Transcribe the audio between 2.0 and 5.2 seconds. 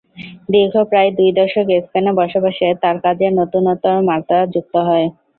বসবাসে তাঁর কাজে নতুনতর মাত্রা যুক্ত হয়।